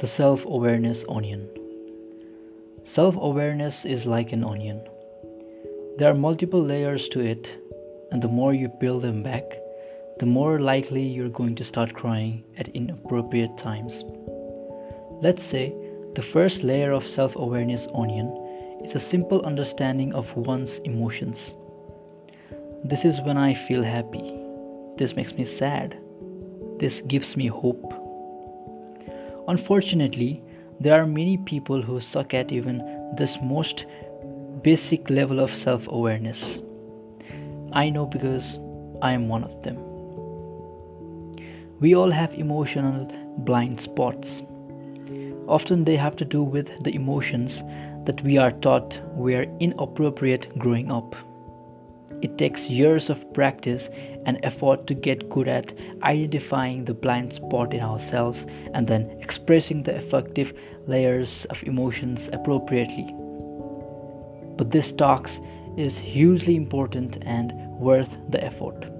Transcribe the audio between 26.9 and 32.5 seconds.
gives me hope. Unfortunately, there are many people who suck